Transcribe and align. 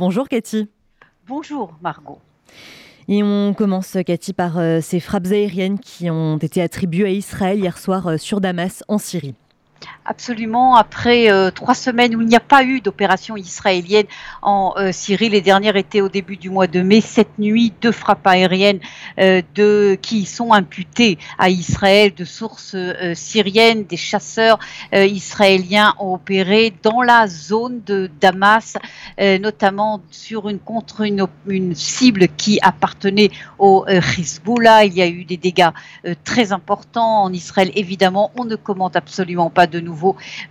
Bonjour 0.00 0.28
Cathy. 0.28 0.68
Bonjour 1.26 1.76
Margot. 1.82 2.20
Et 3.08 3.24
on 3.24 3.52
commence, 3.52 3.96
Cathy, 4.06 4.32
par 4.32 4.56
euh, 4.56 4.80
ces 4.80 5.00
frappes 5.00 5.26
aériennes 5.26 5.80
qui 5.80 6.08
ont 6.08 6.36
été 6.36 6.62
attribuées 6.62 7.06
à 7.06 7.10
Israël 7.10 7.58
hier 7.58 7.76
soir 7.76 8.06
euh, 8.06 8.16
sur 8.16 8.40
Damas, 8.40 8.84
en 8.86 8.98
Syrie. 8.98 9.34
Absolument. 10.10 10.74
Après 10.74 11.30
euh, 11.30 11.50
trois 11.50 11.74
semaines 11.74 12.16
où 12.16 12.22
il 12.22 12.28
n'y 12.28 12.34
a 12.34 12.40
pas 12.40 12.64
eu 12.64 12.80
d'opération 12.80 13.36
israélienne 13.36 14.06
en 14.40 14.72
euh, 14.78 14.90
Syrie, 14.90 15.28
les 15.28 15.42
dernières 15.42 15.76
étaient 15.76 16.00
au 16.00 16.08
début 16.08 16.38
du 16.38 16.48
mois 16.48 16.66
de 16.66 16.80
mai. 16.80 17.02
Cette 17.02 17.38
nuit, 17.38 17.74
deux 17.82 17.92
frappes 17.92 18.26
aériennes 18.26 18.80
euh, 19.20 19.42
de, 19.54 19.98
qui 20.00 20.24
sont 20.24 20.54
imputées 20.54 21.18
à 21.38 21.50
Israël 21.50 22.14
de 22.14 22.24
sources 22.24 22.74
syriennes. 23.12 23.84
Des 23.84 23.98
chasseurs 23.98 24.58
israéliens 24.94 25.94
ont 25.98 26.14
opéré 26.14 26.72
dans 26.82 27.02
la 27.02 27.26
zone 27.26 27.82
de 27.84 28.10
Damas, 28.18 28.78
notamment 29.18 30.00
sur 30.10 30.48
une 30.48 30.58
contre 30.58 31.02
une, 31.02 31.26
une, 31.46 31.74
cible 31.74 32.28
qui 32.28 32.58
appartenait 32.62 33.30
au 33.58 33.84
Hezbollah. 33.86 34.86
Il 34.86 34.94
y 34.94 35.02
a 35.02 35.06
eu 35.06 35.24
des 35.24 35.36
dégâts 35.36 35.70
très 36.24 36.52
importants 36.52 37.24
en 37.24 37.32
Israël. 37.32 37.70
Évidemment, 37.74 38.32
on 38.36 38.44
ne 38.44 38.56
commente 38.56 38.96
absolument 38.96 39.50
pas 39.50 39.66
de 39.66 39.80
nouveau 39.80 39.97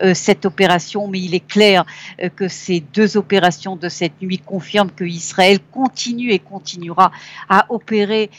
euh, 0.02 0.14
cette 0.14 0.46
opération, 0.46 1.08
mais 1.08 1.20
il 1.20 1.36
est 1.36 1.46
clair 1.46 1.86
euh, 2.22 2.30
que 2.30 2.48
ces 2.48 2.80
deux 2.80 3.18
opérations 3.18 3.76
de 3.76 3.90
cette 3.90 4.22
nuit 4.22 4.40
confirment 4.40 4.92
que 4.92 5.04
Israël 5.04 5.60
continue 5.72 6.32
et 6.32 6.40
continuera 6.40 7.12
à 7.50 7.66
opérer 7.70 8.30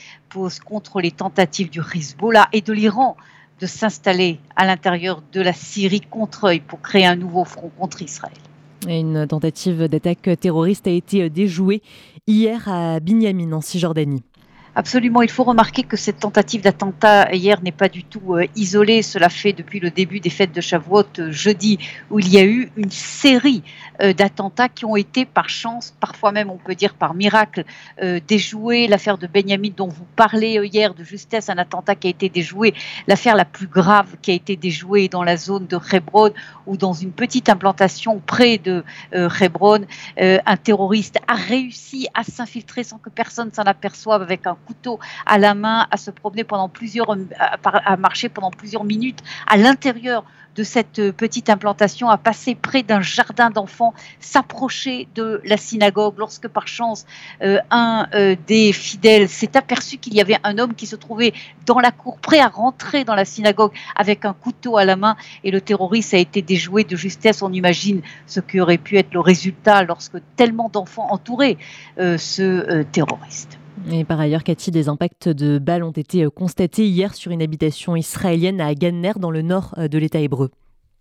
contre 0.64 1.00
les 1.00 1.10
tentatives 1.10 1.70
du 1.70 1.80
Hezbollah 1.80 2.48
et 2.52 2.60
de 2.60 2.72
l'Iran 2.72 3.16
de 3.60 3.66
s'installer 3.66 4.38
à 4.56 4.66
l'intérieur 4.66 5.22
de 5.32 5.40
la 5.40 5.52
Syrie 5.52 6.02
contre 6.02 6.48
eux 6.48 6.60
pour 6.66 6.80
créer 6.80 7.06
un 7.06 7.16
nouveau 7.16 7.44
front 7.44 7.70
contre 7.78 8.02
Israël. 8.02 8.36
une 8.86 9.26
tentative 9.26 9.84
d'attaque 9.88 10.28
terroriste 10.38 10.86
a 10.86 10.90
été 10.90 11.28
déjouée 11.30 11.82
hier 12.26 12.68
à 12.68 13.00
Binyamin 13.00 13.52
en 13.52 13.60
Cisjordanie. 13.60 14.22
Absolument, 14.74 15.22
il 15.22 15.30
faut 15.30 15.44
remarquer 15.44 15.82
que 15.82 15.96
cette 15.96 16.20
tentative 16.20 16.60
d'attentat 16.60 17.32
hier 17.34 17.60
n'est 17.62 17.72
pas 17.72 17.88
du 17.88 18.04
tout 18.04 18.34
euh, 18.34 18.46
isolée. 18.54 19.02
Cela 19.02 19.28
fait 19.28 19.52
depuis 19.52 19.80
le 19.80 19.90
début 19.90 20.20
des 20.20 20.30
fêtes 20.30 20.52
de 20.52 20.60
Shavuot 20.60 21.04
euh, 21.18 21.32
jeudi, 21.32 21.78
où 22.10 22.18
il 22.18 22.28
y 22.28 22.38
a 22.38 22.44
eu 22.44 22.70
une 22.76 22.90
série 22.90 23.62
euh, 24.02 24.12
d'attentats 24.12 24.68
qui 24.68 24.84
ont 24.84 24.94
été 24.94 25.24
par 25.24 25.48
chance, 25.48 25.94
parfois 25.98 26.32
même 26.32 26.50
on 26.50 26.58
peut 26.58 26.74
dire 26.74 26.94
par 26.94 27.14
miracle, 27.14 27.64
déjoués. 28.28 28.86
L'affaire 28.86 29.18
de 29.18 29.26
Benjamin 29.26 29.70
dont 29.76 29.88
vous 29.88 30.06
parlez 30.16 30.60
hier 30.64 30.94
de 30.94 31.02
justesse, 31.02 31.48
un 31.48 31.58
attentat 31.58 31.94
qui 31.94 32.06
a 32.06 32.10
été 32.10 32.28
déjoué, 32.28 32.74
l'affaire 33.06 33.34
la 33.34 33.44
plus 33.44 33.66
grave 33.66 34.16
qui 34.22 34.30
a 34.30 34.34
été 34.34 34.56
déjouée 34.56 35.08
dans 35.08 35.24
la 35.24 35.36
zone 35.36 35.66
de 35.66 35.78
Hebron 35.92 36.32
ou 36.66 36.76
dans 36.76 36.92
une 36.92 37.12
petite 37.12 37.48
implantation 37.48 38.20
près 38.24 38.58
de 38.58 38.84
Hebron, 39.12 39.86
un 40.16 40.56
terroriste 40.56 41.18
a 41.26 41.34
réussi 41.34 42.08
à 42.14 42.22
s'infiltrer 42.22 42.84
sans 42.84 42.98
que 42.98 43.10
personne 43.10 43.52
s'en 43.52 43.64
aperçoive 43.64 44.22
avec 44.22 44.46
un 44.46 44.56
couteau 44.68 44.98
à 45.24 45.38
la 45.38 45.54
main, 45.54 45.86
à 45.90 45.96
se 45.96 46.10
promener 46.10 46.44
pendant 46.44 46.68
plusieurs, 46.68 47.16
à 47.62 47.96
marcher 47.96 48.28
pendant 48.28 48.50
plusieurs 48.50 48.84
minutes 48.84 49.20
à 49.46 49.56
l'intérieur 49.56 50.24
de 50.58 50.64
cette 50.64 51.12
petite 51.12 51.50
implantation, 51.50 52.08
à 52.08 52.18
passer 52.18 52.56
près 52.56 52.82
d'un 52.82 53.00
jardin 53.00 53.48
d'enfants, 53.48 53.94
s'approcher 54.18 55.06
de 55.14 55.40
la 55.44 55.56
synagogue, 55.56 56.14
lorsque 56.18 56.48
par 56.48 56.66
chance 56.66 57.06
euh, 57.42 57.60
un 57.70 58.08
euh, 58.14 58.34
des 58.48 58.72
fidèles 58.72 59.28
s'est 59.28 59.56
aperçu 59.56 59.98
qu'il 59.98 60.14
y 60.14 60.20
avait 60.20 60.36
un 60.42 60.58
homme 60.58 60.74
qui 60.74 60.86
se 60.86 60.96
trouvait 60.96 61.32
dans 61.64 61.78
la 61.78 61.92
cour, 61.92 62.18
prêt 62.18 62.40
à 62.40 62.48
rentrer 62.48 63.04
dans 63.04 63.14
la 63.14 63.24
synagogue 63.24 63.72
avec 63.94 64.24
un 64.24 64.32
couteau 64.32 64.76
à 64.76 64.84
la 64.84 64.96
main, 64.96 65.16
et 65.44 65.52
le 65.52 65.60
terroriste 65.60 66.12
a 66.14 66.18
été 66.18 66.42
déjoué 66.42 66.82
de 66.82 66.96
justesse. 66.96 67.40
On 67.40 67.52
imagine 67.52 68.02
ce 68.26 68.40
qui 68.40 68.60
aurait 68.60 68.78
pu 68.78 68.98
être 68.98 69.14
le 69.14 69.20
résultat 69.20 69.84
lorsque 69.84 70.18
tellement 70.34 70.68
d'enfants 70.68 71.06
entouraient 71.12 71.56
euh, 72.00 72.18
ce 72.18 72.82
terroriste. 72.82 73.58
Et 73.90 74.04
par 74.04 74.20
ailleurs, 74.20 74.44
Cathy, 74.44 74.70
des 74.70 74.88
impacts 74.88 75.28
de 75.28 75.58
balles 75.58 75.82
ont 75.82 75.92
été 75.92 76.24
euh, 76.24 76.30
constatés 76.30 76.86
hier 76.86 77.14
sur 77.14 77.32
une 77.32 77.40
habitation 77.40 77.96
israélienne 77.96 78.60
à 78.60 78.74
Ganner, 78.74 79.12
dans 79.16 79.30
le 79.30 79.40
nord 79.40 79.74
euh, 79.78 79.88
de 79.88 79.96
l'État 79.96 80.18
hébreu. 80.18 80.50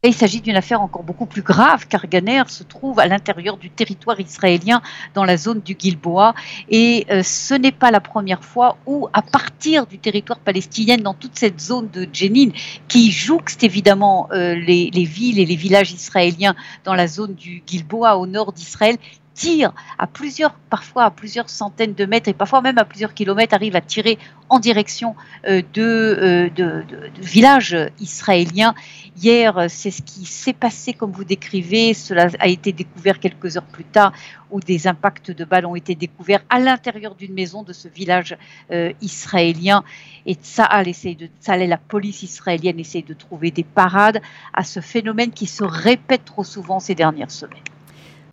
il 0.06 0.14
s'agit 0.14 0.40
d'une 0.40 0.56
affaire 0.56 0.82
encore 0.82 1.04
beaucoup 1.04 1.26
plus 1.26 1.42
grave 1.42 1.88
car 1.90 2.08
Ganner 2.08 2.44
se 2.48 2.64
trouve 2.64 3.00
à 3.00 3.08
l'intérieur 3.08 3.58
du 3.58 3.70
territoire 3.70 4.18
israélien 4.22 4.82
dans 5.16 5.26
la 5.26 5.36
zone 5.36 5.60
du 5.60 5.76
Gilboa 5.78 6.34
et 6.70 7.06
euh, 7.12 7.24
ce 7.24 7.56
n'est 7.56 7.74
pas 7.74 7.92
la 7.92 8.00
première 8.00 8.46
fois 8.46 8.78
où 8.86 9.10
à 9.12 9.22
partir 9.22 9.86
du 9.86 10.00
territoire 10.00 10.40
palestinien 10.40 10.96
dans 10.96 11.14
toute 11.14 11.38
cette 11.38 11.60
zone 11.60 11.90
de 11.90 12.08
Jenin 12.14 12.52
qui 12.88 13.12
jouxte 13.12 13.66
évidemment 13.66 14.30
les, 14.32 14.90
villes 15.04 15.40
et 15.40 15.46
les 15.46 15.58
villages 15.58 15.92
israéliens 15.92 16.56
dans 16.86 16.94
la 16.94 17.08
zone 17.08 17.34
du 17.34 17.64
Gilboa 17.68 18.18
au 18.18 18.28
nord 18.28 18.54
d'Israël 18.54 18.98
tire 19.38 19.72
à 20.00 20.08
plusieurs, 20.08 20.56
parfois 20.70 21.06
à 21.06 21.12
plusieurs 21.12 21.50
centaines 21.50 21.94
de 21.94 22.06
mètres 22.06 22.28
et 22.28 22.34
parfois 22.34 22.62
même 22.62 22.80
à 22.80 22.86
plusieurs 22.86 23.14
kilomètres, 23.14 23.54
arrive 23.54 23.76
à 23.76 23.82
tirer 23.82 24.18
en 24.50 24.60
direction 24.60 25.16
euh, 25.48 25.62
euh, 25.78 26.50
de, 26.50 26.84
de, 26.90 27.12
villages 27.22 27.78
israéliens. 28.00 28.74
Hier, 29.16 29.68
c'est 29.70 29.92
ce 29.92 30.02
qui 30.02 30.26
s'est 30.26 30.54
passé 30.54 30.94
comme 30.94 31.12
vous 31.12 31.24
décrivez. 31.24 31.94
Cela 31.94 32.28
a 32.40 32.48
été 32.48 32.72
découvert 32.72 33.20
quelques 33.20 33.58
heures 33.58 33.64
plus 33.64 33.84
tard 33.84 34.12
où 34.50 34.60
des 34.60 34.88
impacts 34.88 35.32
de 35.32 35.46
balles 35.46 35.66
ont 35.66 35.76
été 35.76 35.94
découverts 35.94 36.44
à 36.50 36.60
l'intérieur 36.60 37.16
d'une 37.16 37.34
maison 37.34 37.62
de 37.62 37.74
ce 37.74 37.88
village 37.88 38.36
euh, 38.72 38.92
israélien. 39.02 39.84
Et 40.26 40.36
de, 40.36 41.68
la 41.68 41.78
police 41.78 42.24
israélienne 42.24 42.80
essaye 42.80 43.04
de 43.04 43.14
trouver 43.14 43.52
des 43.52 43.64
parades 43.64 44.22
à 44.54 44.64
ce 44.64 44.80
phénomène 44.80 45.32
qui 45.32 45.46
se 45.46 45.64
répète 45.64 46.26
trop 46.26 46.44
souvent 46.44 46.80
ces 46.80 46.96
dernières 46.96 47.32
semaines. 47.32 47.77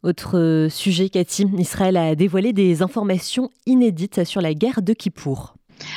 Autre 0.04 0.66
sujet, 0.68 1.08
Cathy, 1.08 1.46
Israël 1.56 1.96
a 1.96 2.14
dévoilé 2.14 2.52
des 2.52 2.82
informations 2.82 3.50
inédites 3.64 4.24
sur 4.24 4.42
la 4.42 4.52
guerre 4.52 4.82
de 4.82 4.92
Kippour. 4.92 5.54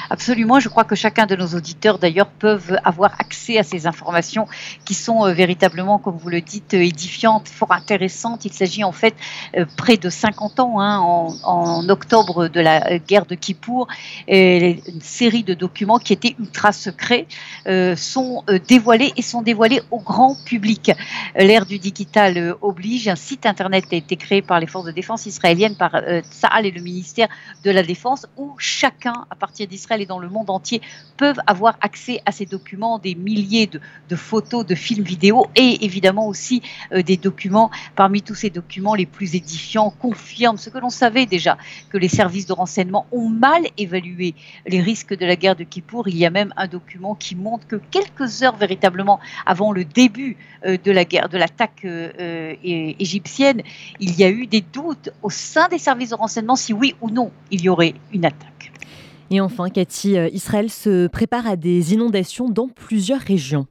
Absolument, 0.09 0.59
je 0.59 0.69
crois 0.69 0.83
que 0.83 0.95
chacun 0.95 1.25
de 1.25 1.35
nos 1.35 1.47
auditeurs 1.47 1.99
d'ailleurs 1.99 2.27
peuvent 2.29 2.79
avoir 2.83 3.13
accès 3.19 3.57
à 3.57 3.63
ces 3.63 3.87
informations 3.87 4.47
qui 4.85 4.93
sont 4.93 5.25
euh, 5.25 5.33
véritablement, 5.33 5.97
comme 5.99 6.17
vous 6.17 6.29
le 6.29 6.41
dites, 6.41 6.73
euh, 6.73 6.81
édifiantes, 6.81 7.47
fort 7.47 7.71
intéressantes. 7.71 8.45
Il 8.45 8.53
s'agit 8.53 8.83
en 8.83 8.91
fait 8.91 9.15
euh, 9.57 9.65
près 9.75 9.97
de 9.97 10.09
50 10.09 10.59
ans, 10.59 10.79
hein, 10.79 10.99
en, 11.43 11.89
octobre 11.89 12.47
de 12.47 12.59
la 12.59 12.99
guerre 12.99 13.25
de 13.25 13.35
Kippour, 13.35 13.87
une 14.27 15.01
série 15.01 15.43
de 15.43 15.53
documents 15.53 15.99
qui 15.99 16.13
étaient 16.13 16.35
ultra 16.39 16.71
secrets 16.71 17.27
sont 17.95 18.43
dévoilés 18.67 19.13
et 19.15 19.21
sont 19.21 19.41
dévoilés 19.41 19.81
au 19.91 19.99
grand 19.99 20.35
public. 20.43 20.91
L'ère 21.35 21.65
du 21.65 21.79
digital 21.79 22.55
oblige, 22.61 23.07
un 23.07 23.15
site 23.15 23.45
internet 23.45 23.85
a 23.91 23.95
été 23.95 24.15
créé 24.17 24.41
par 24.41 24.59
les 24.59 24.67
forces 24.67 24.85
de 24.85 24.91
défense 24.91 25.25
israéliennes, 25.25 25.75
par 25.75 25.91
Tsahal 26.31 26.65
et 26.65 26.71
le 26.71 26.81
ministère 26.81 27.27
de 27.63 27.71
la 27.71 27.83
Défense, 27.83 28.25
où 28.37 28.55
chacun, 28.57 29.25
à 29.29 29.35
partir 29.35 29.66
d'Israël 29.67 30.01
et 30.01 30.05
dans 30.05 30.19
le 30.19 30.29
monde 30.29 30.49
entier 30.49 30.81
peuvent 31.17 31.39
avoir 31.47 31.77
accès 31.81 32.21
à 32.25 32.31
ces 32.31 32.45
documents, 32.45 32.99
des 32.99 33.15
milliers 33.15 33.67
de, 33.67 34.15
photos, 34.15 34.65
de 34.65 34.75
films 34.75 35.03
vidéo 35.03 35.47
et 35.55 35.85
évidemment 35.85 36.27
aussi 36.27 36.61
euh, 36.91 37.01
des 37.01 37.17
documents. 37.17 37.71
Parmi 37.95 38.21
tous 38.21 38.35
ces 38.35 38.49
documents, 38.49 38.95
les 38.95 39.05
plus 39.05 39.35
édifiants 39.35 39.89
confirment 39.89 40.57
ce 40.57 40.69
que 40.69 40.77
l'on 40.77 40.89
savait 40.89 41.25
déjà, 41.25 41.57
que 41.89 41.97
les 41.97 42.09
services 42.09 42.45
de 42.45 42.53
renseignement 42.53 43.05
ont 43.11 43.29
mal 43.29 43.63
évalué 43.77 44.35
les 44.65 44.81
risques 44.81 45.17
de 45.17 45.25
la 45.25 45.35
guerre 45.35 45.55
de 45.55 45.63
Kippour. 45.63 46.07
Il 46.07 46.17
y 46.17 46.25
a 46.25 46.29
même 46.29 46.53
un 46.57 46.67
document 46.67 47.15
qui 47.15 47.35
montre 47.35 47.67
que 47.67 47.75
quelques 47.75 48.43
heures 48.43 48.55
véritablement 48.55 49.19
avant 49.45 49.71
le 49.71 49.85
début 49.85 50.37
euh, 50.65 50.77
de 50.83 50.91
la 50.91 51.05
guerre, 51.05 51.29
de 51.29 51.37
l'attaque 51.37 51.81
euh, 51.85 52.55
égyptienne, 52.63 53.61
il 53.99 54.15
y 54.15 54.23
a 54.23 54.29
eu 54.29 54.47
des 54.47 54.61
doutes 54.61 55.09
au 55.21 55.29
sein 55.29 55.67
des 55.67 55.77
services 55.77 56.09
de 56.09 56.15
renseignement 56.15 56.55
si 56.55 56.73
oui 56.73 56.95
ou 57.01 57.09
non 57.09 57.31
il 57.51 57.61
y 57.61 57.69
aurait 57.69 57.93
une 58.13 58.25
attaque. 58.25 58.71
Et 59.29 59.41
enfin, 59.41 59.69
Cathy, 59.69 60.17
euh, 60.17 60.29
Israël 60.29 60.69
se 60.69 61.07
prépare 61.07 61.47
à 61.47 61.57
des 61.57 61.93
inondations 61.93 62.49
dans 62.49 62.69
plusieurs 62.69 63.19
régions. 63.19 63.67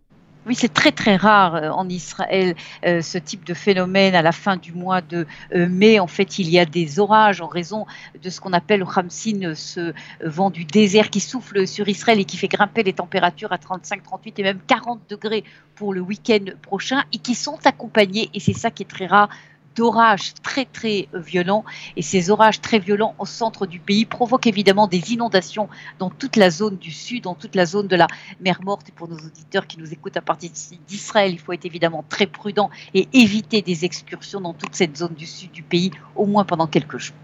Oui, 0.46 0.54
c'est 0.54 0.72
très 0.72 0.92
très 0.92 1.16
rare 1.16 1.56
euh, 1.56 1.70
en 1.70 1.88
Israël 1.88 2.54
euh, 2.84 3.00
ce 3.00 3.16
type 3.16 3.44
de 3.44 3.54
phénomène. 3.54 4.14
À 4.14 4.20
la 4.20 4.32
fin 4.32 4.58
du 4.58 4.72
mois 4.72 5.00
de 5.00 5.26
mai, 5.54 5.98
en 5.98 6.06
fait, 6.06 6.38
il 6.38 6.50
y 6.50 6.58
a 6.58 6.66
des 6.66 7.00
orages 7.00 7.40
en 7.40 7.48
raison 7.48 7.86
de 8.22 8.28
ce 8.28 8.40
qu'on 8.40 8.52
appelle 8.52 8.80
le 8.80 8.86
Hamsin, 8.86 9.54
ce 9.54 9.94
vent 10.22 10.50
du 10.50 10.66
désert 10.66 11.08
qui 11.08 11.20
souffle 11.20 11.66
sur 11.66 11.88
Israël 11.88 12.20
et 12.20 12.24
qui 12.24 12.36
fait 12.36 12.48
grimper 12.48 12.82
les 12.82 12.92
températures 12.92 13.52
à 13.52 13.58
35, 13.58 14.02
38 14.02 14.38
et 14.38 14.42
même 14.42 14.60
40 14.66 15.00
degrés 15.08 15.42
pour 15.74 15.94
le 15.94 16.00
week-end 16.02 16.44
prochain 16.60 17.02
et 17.12 17.18
qui 17.18 17.34
sont 17.34 17.58
accompagnés, 17.64 18.28
et 18.34 18.40
c'est 18.40 18.52
ça 18.52 18.70
qui 18.70 18.82
est 18.82 18.86
très 18.86 19.06
rare, 19.06 19.30
d'orages 19.76 20.34
très 20.42 20.64
très 20.64 21.08
violents. 21.14 21.64
Et 21.96 22.02
ces 22.02 22.30
orages 22.30 22.60
très 22.60 22.78
violents 22.78 23.14
au 23.18 23.26
centre 23.26 23.66
du 23.66 23.78
pays 23.78 24.04
provoquent 24.04 24.46
évidemment 24.46 24.88
des 24.88 25.12
inondations 25.12 25.68
dans 25.98 26.10
toute 26.10 26.36
la 26.36 26.50
zone 26.50 26.76
du 26.76 26.90
sud, 26.90 27.24
dans 27.24 27.34
toute 27.34 27.54
la 27.54 27.66
zone 27.66 27.86
de 27.86 27.96
la 27.96 28.08
mer 28.40 28.60
Morte. 28.64 28.88
Et 28.88 28.92
pour 28.92 29.08
nos 29.08 29.16
auditeurs 29.16 29.66
qui 29.66 29.78
nous 29.78 29.92
écoutent 29.92 30.16
à 30.16 30.22
partir 30.22 30.50
d'Israël, 30.88 31.32
il 31.32 31.38
faut 31.38 31.52
être 31.52 31.66
évidemment 31.66 32.04
très 32.08 32.26
prudent 32.26 32.70
et 32.94 33.08
éviter 33.12 33.62
des 33.62 33.84
excursions 33.84 34.40
dans 34.40 34.54
toute 34.54 34.74
cette 34.74 34.96
zone 34.96 35.14
du 35.14 35.26
sud 35.26 35.52
du 35.52 35.62
pays, 35.62 35.90
au 36.16 36.26
moins 36.26 36.44
pendant 36.44 36.66
quelques 36.66 36.98
jours. 36.98 37.14